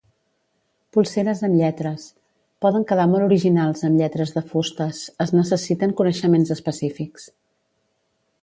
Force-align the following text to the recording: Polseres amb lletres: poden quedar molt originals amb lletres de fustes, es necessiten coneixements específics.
Polseres 0.95 1.43
amb 1.47 1.57
lletres: 1.59 2.05
poden 2.65 2.87
quedar 2.93 3.05
molt 3.13 3.27
originals 3.27 3.85
amb 3.91 4.01
lletres 4.03 4.35
de 4.39 4.45
fustes, 4.55 5.03
es 5.27 5.35
necessiten 5.41 5.97
coneixements 6.01 6.57
específics. 6.61 7.29